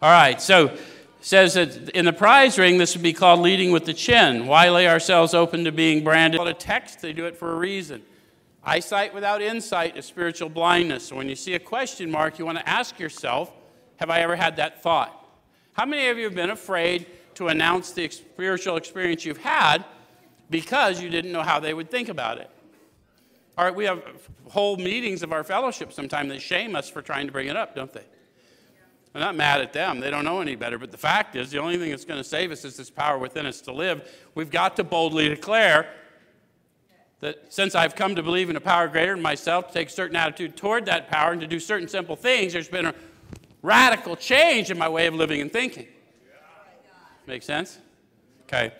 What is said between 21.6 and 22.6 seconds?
would think about it?